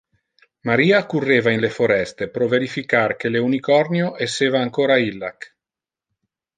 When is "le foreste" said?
1.65-2.27